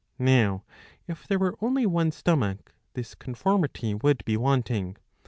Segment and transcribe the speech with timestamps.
[0.17, 0.63] Now,
[1.07, 4.97] if there were only one stomach, this conformity would be wanting.